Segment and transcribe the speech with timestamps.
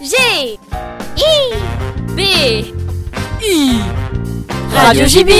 [0.00, 0.58] G I
[2.16, 2.20] B
[3.42, 3.80] I
[4.72, 5.30] Radio JB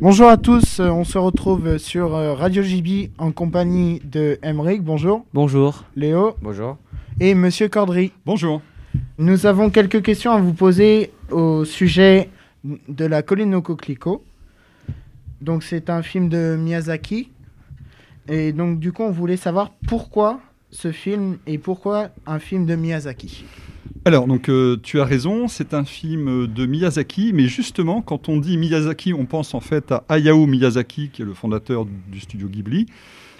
[0.00, 4.82] Bonjour à tous, euh, on se retrouve sur euh, Radio JB en compagnie de Emeric,
[4.82, 5.84] bonjour, Bonjour.
[5.96, 6.76] Léo Bonjour.
[7.20, 8.12] et Monsieur Cordry.
[8.26, 8.62] Bonjour.
[9.18, 12.30] Nous avons quelques questions à vous poser au sujet
[12.64, 14.24] de la colline au coquelicot.
[15.40, 17.30] Donc c'est un film de Miyazaki.
[18.28, 20.40] Et donc du coup on voulait savoir pourquoi
[20.70, 23.44] ce film et pourquoi un film de Miyazaki.
[24.04, 28.38] Alors, donc, euh, tu as raison, c'est un film de Miyazaki, mais justement, quand on
[28.38, 32.48] dit Miyazaki, on pense en fait à Hayao Miyazaki, qui est le fondateur du studio
[32.48, 32.86] Ghibli.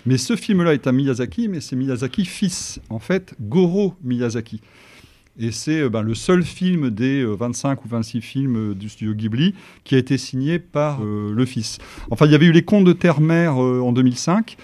[0.07, 4.61] Mais ce film-là est un Miyazaki, mais c'est Miyazaki fils, en fait, Goro Miyazaki.
[5.39, 8.89] Et c'est euh, ben, le seul film des euh, 25 ou 26 films euh, du
[8.89, 9.55] studio Ghibli
[9.85, 11.79] qui a été signé par euh, le fils.
[12.11, 14.57] Enfin, il y avait eu Les Contes de Terre-Mère euh, en 2005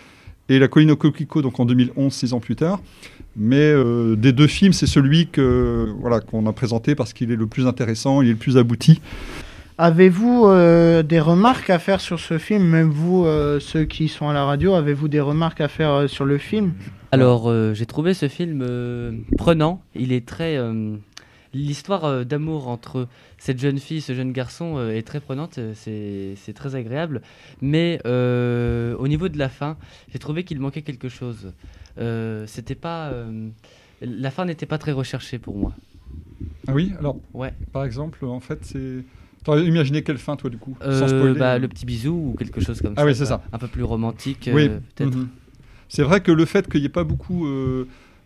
[0.49, 2.81] et La Colline au Coquelicot donc en 2011, six ans plus tard.
[3.37, 7.37] Mais euh, des deux films, c'est celui que voilà qu'on a présenté parce qu'il est
[7.37, 9.01] le plus intéressant, il est le plus abouti.
[9.79, 12.65] Avez-vous euh, des remarques à faire sur ce film?
[12.65, 16.07] Même vous, euh, ceux qui sont à la radio, avez-vous des remarques à faire euh,
[16.07, 16.73] sur le film?
[17.13, 19.83] Alors, euh, j'ai trouvé ce film euh, prenant.
[19.95, 20.59] Il est très.
[21.57, 25.59] L'histoire euh, d'amour entre cette jeune fille et ce jeune garçon euh, est très prenante.
[25.59, 25.73] euh,
[26.37, 27.23] C'est très agréable.
[27.63, 29.76] Mais euh, au niveau de la fin,
[30.13, 31.52] j'ai trouvé qu'il manquait quelque chose.
[31.98, 33.09] Euh, C'était pas.
[33.09, 33.48] euh,
[34.02, 35.73] La fin n'était pas très recherchée pour moi.
[36.68, 37.54] Ah oui, alors Ouais.
[37.73, 39.04] par exemple, en fait, c'est.
[39.45, 41.38] T'aurais imaginé quelle fin toi du coup Sans spoiler.
[41.38, 43.07] bah, le petit bisou ou quelque chose comme Ah ça.
[43.07, 43.43] oui, c'est ça.
[43.52, 44.68] Un peu plus romantique, Oui.
[44.96, 45.15] peut-être.
[45.16, 45.29] Mhm.
[45.88, 47.46] C'est vrai que le fait qu'il n'y ait pas beaucoup,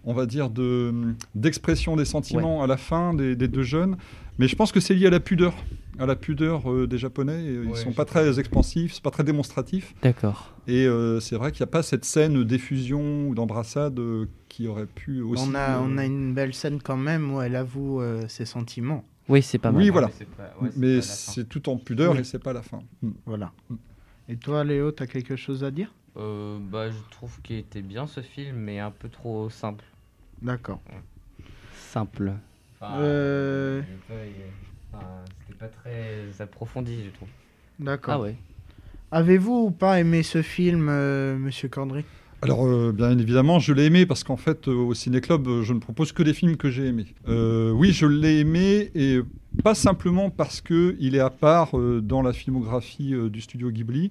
[0.05, 0.93] on va dire, de,
[1.35, 3.97] d'expression des sentiments à la fin des, des deux jeunes,
[4.39, 5.53] mais je pense que c'est lié à la pudeur,
[5.99, 7.45] à la pudeur euh, des Japonais.
[7.45, 9.95] Et, Ils Ouais, sont pas très expansifs, c'est pas très démonstratif.
[10.03, 10.55] D'accord.
[10.67, 14.67] Et euh, c'est vrai qu'il n'y a pas cette scène d'effusion ou d'embrassade euh, qui
[14.69, 15.45] aurait pu aussi.
[15.47, 18.47] on a, euh, on a une belle scène quand même où elle avoue euh, ses
[18.47, 19.05] sentiments.
[19.29, 19.83] Oui, c'est pas mal.
[19.83, 20.09] Oui, voilà.
[20.09, 21.33] mais c'est pas- ouais, c'est Mais pas la fin.
[21.33, 22.21] c'est tout en pudeur Oui.
[22.21, 22.81] et c'est pas la fin.
[23.03, 23.11] Mm.
[23.27, 23.53] Voilà.
[23.69, 23.75] Mm.
[24.31, 25.93] Et toi, Léo, tu as quelque chose à dire?
[26.17, 29.85] Euh, bah, je trouve qu'il était bien ce film, mais un peu trop simple.
[30.43, 30.81] D'accord.
[31.75, 32.33] Simple.
[32.81, 33.83] Enfin, Euh.
[34.93, 35.05] enfin,
[35.47, 37.29] C'était pas très approfondi, je trouve.
[37.79, 38.15] D'accord.
[38.15, 38.37] Ah ouais.
[39.13, 42.05] Avez-vous ou pas aimé ce film, euh, Monsieur Cordry
[42.43, 45.73] Alors, euh, bien évidemment, je l'ai aimé parce qu'en fait, euh, au Ciné Club, je
[45.75, 47.07] ne propose que des films que j'ai aimés.
[47.29, 49.21] Euh, oui, je l'ai aimé et
[49.65, 53.71] pas simplement parce que il est à part euh, dans la filmographie euh, du studio
[53.71, 54.11] Ghibli.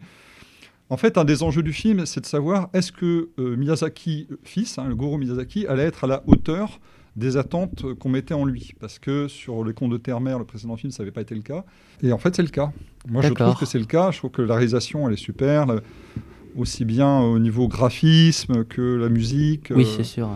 [0.89, 4.37] En fait, un des enjeux du film, c'est de savoir est-ce que euh, Miyazaki, euh,
[4.43, 6.79] fils, hein, le Goro Miyazaki, allait être à la hauteur
[7.15, 8.71] des attentes qu'on mettait en lui?
[8.79, 11.41] Parce que sur Les Contes de Terre-Mère, le précédent film, ça n'avait pas été le
[11.41, 11.63] cas.
[12.01, 12.71] Et en fait, c'est le cas.
[13.07, 14.09] Moi, je trouve que c'est le cas.
[14.11, 15.67] Je trouve que la réalisation, elle est super.
[16.55, 19.71] aussi bien au niveau graphisme que la musique.
[19.75, 20.29] Oui, euh, c'est sûr.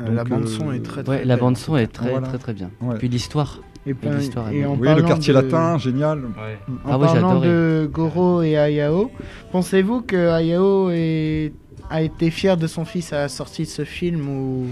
[0.00, 1.28] Euh, Donc, La bande son euh, est très très Ouais, belle.
[1.28, 2.26] la bande son est très Voilà.
[2.26, 2.70] très très bien.
[2.80, 2.98] ouais.
[2.98, 3.60] Puis l'histoire.
[3.86, 4.10] Et, pas-
[4.52, 6.18] et en Oui, le quartier de- latin, génial.
[6.20, 6.58] Ouais.
[6.84, 9.10] En Ah parlant de Goro et Hayao,
[9.50, 11.52] pensez-vous que Hayao est-
[11.90, 14.66] a été fier de son fils à la sortie de ce film ou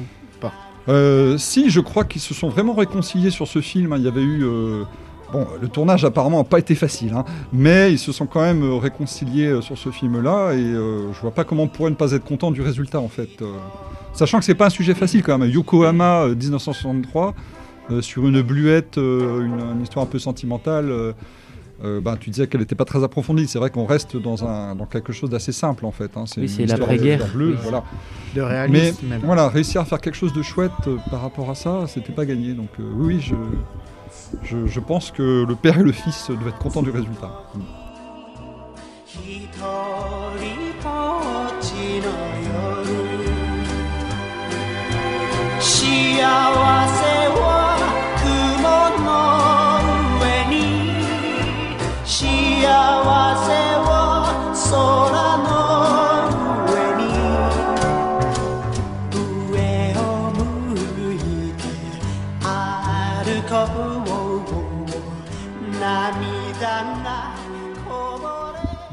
[0.88, 3.92] Euh, si, je crois qu'ils se sont vraiment réconciliés sur ce film.
[3.92, 3.96] hein.
[3.98, 4.42] Il y avait eu.
[4.44, 4.84] euh,
[5.32, 8.64] Bon, le tournage apparemment n'a pas été facile, hein, mais ils se sont quand même
[8.64, 12.10] euh, réconciliés sur ce film-là, et euh, je vois pas comment on pourrait ne pas
[12.12, 13.28] être content du résultat en fait.
[13.40, 13.52] euh.
[14.12, 15.48] sachant que c'est pas un sujet facile quand même.
[15.48, 17.32] Yokohama euh, 1963, euh,
[18.00, 20.90] sur une bluette, euh, une, une histoire un peu sentimentale.
[20.90, 21.12] euh,
[21.82, 23.48] euh, ben, tu disais qu'elle n'était pas très approfondie.
[23.48, 26.10] C'est vrai qu'on reste dans, un, dans quelque chose d'assez simple en fait.
[26.14, 26.24] hein.
[26.36, 27.26] Oui, une c'est histoire l'après-guerre.
[27.34, 27.54] Oui.
[27.62, 27.84] voilà.
[28.34, 31.54] de Mais même voilà, réussir à faire quelque chose de chouette euh, par rapport à
[31.54, 32.52] ça, c'était pas gagné.
[32.52, 33.34] Donc euh, oui, oui, je,
[34.44, 37.32] je, je pense que le père et le fils doivent être contents du résultat.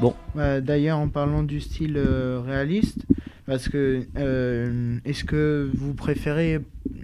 [0.00, 3.04] Bon, Euh, D'ailleurs, en parlant du style euh, réaliste,
[3.46, 6.60] parce que euh, est-ce que vous préférez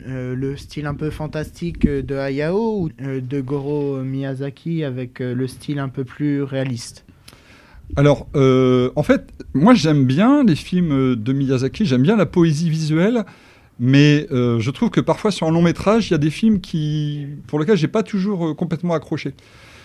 [0.06, 5.35] euh, le style un peu fantastique de Hayao ou euh, de Goro Miyazaki avec euh,
[5.35, 7.05] le style un peu plus réaliste?
[7.96, 9.25] Alors, euh, en fait,
[9.55, 13.25] moi j'aime bien les films de Miyazaki, j'aime bien la poésie visuelle,
[13.80, 16.60] mais euh, je trouve que parfois sur un long métrage, il y a des films
[16.60, 19.34] qui, pour lesquels j'ai pas toujours euh, complètement accroché.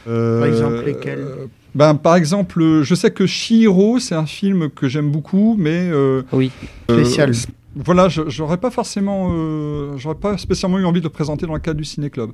[0.08, 1.20] Euh, Par exemple, lesquels?
[1.20, 1.46] euh,
[1.76, 6.22] ben, Par exemple, je sais que Shihiro, c'est un film que j'aime beaucoup, mais euh,
[6.32, 6.52] oui.
[6.90, 7.32] Spécial.
[7.32, 7.34] Euh,
[7.76, 11.54] Voilà, je- j'aurais pas forcément, euh, j'aurais pas spécialement eu envie de le présenter dans
[11.54, 12.32] le cadre du Ciné Club.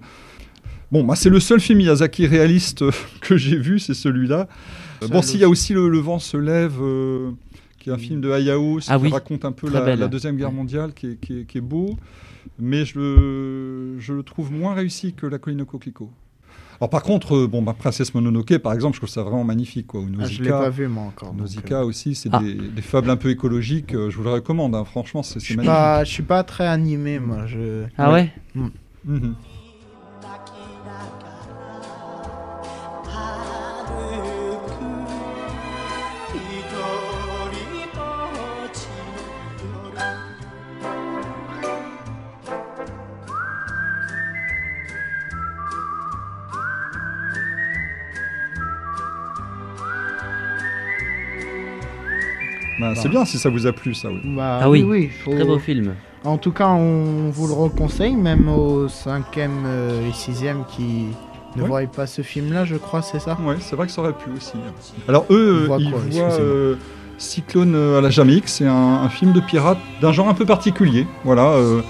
[0.92, 2.84] Bon, bah, c'est le seul film Miyazaki réaliste
[3.22, 4.48] que j'ai vu, c'est celui-là.
[5.10, 5.74] Bon, s'il y a aussi.
[5.74, 7.32] aussi le, Le vent se lève, euh,
[7.86, 10.52] qui est un film de Hayao, Ah qui oui, raconte un peu la, deuxième guerre
[10.52, 11.96] mondiale, qui est, qui est- qui est beau,
[12.58, 16.10] mais je le, je le trouve moins réussi que La colline au coquelicot.
[16.82, 19.86] Alors par contre, euh, bon, ma princesse Mononoke, par exemple, je trouve ça vraiment magnifique,
[19.86, 20.00] quoi.
[20.02, 20.60] Ou Ah, je l'ai Nausicaa.
[20.62, 21.34] pas vu moi encore.
[21.36, 22.40] Nausicaa euh, aussi, c'est Ah.
[22.40, 23.94] des, des fables un peu écologiques.
[23.94, 25.76] euh, je vous le recommande, hein, franchement, c'est Je c'est suis magnifique.
[25.76, 27.46] pas, je suis pas très animé moi.
[27.46, 27.86] Je...
[28.00, 28.34] Ah ouais?
[28.56, 28.72] Mhm.
[29.08, 29.36] 歩
[52.80, 54.20] Bah, c'est bien si ça vous a plu, ça, oui.
[54.24, 55.94] Bah, Ah oui, oui, faut- Très beau film.
[56.24, 61.06] En tout cas, on vous le reconseille, même au cinquième euh, et sixième qui
[61.56, 61.68] ne Ouais.
[61.68, 64.30] voient pas ce film-là, je crois, c'est ça Ouais, c'est vrai que ça aurait pu
[64.36, 64.54] aussi.
[65.08, 66.76] Alors eux, Ils euh, voient ils quoi, voient excusez-moi euh,
[67.18, 68.48] Cyclone à la Jamaïque.
[68.50, 71.06] C'est un, un film de pirate d'un genre un peu particulier.
[71.24, 71.82] Voilà, euh,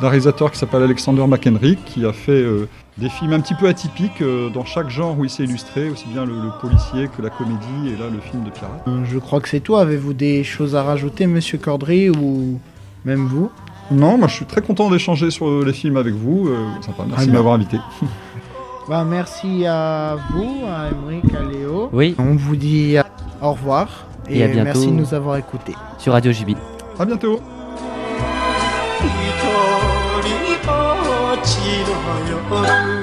[0.00, 2.66] d'un réalisateur qui s'appelle Alexander McHenry, qui a fait euh,
[2.98, 6.06] des films un petit peu atypiques euh, dans chaque genre où il s'est illustré, aussi
[6.08, 8.82] bien le, le policier que la comédie, et là le film de pirate.
[8.88, 9.76] Euh, Je crois que c'est tout.
[9.76, 12.58] Avez-vous des choses à rajouter, monsieur Cordry, ou
[13.04, 13.50] même vous?
[13.90, 16.48] Non, moi je suis très content d'échanger sur les films avec vous.
[16.48, 17.78] euh, sympa, merci Ah, de m'avoir invité.
[18.88, 21.88] bah, Merci à vous, à Emmerich, à Léo.
[21.92, 23.02] Oui, On vous dit euh,
[23.40, 24.06] au revoir.
[24.28, 24.64] Et, Et à bientôt.
[24.64, 25.74] merci de nous avoir écoutés.
[25.98, 26.50] sur Radio JB.
[26.98, 27.40] À bientôt.
[31.72, 31.92] 一路
[32.28, 33.01] 有。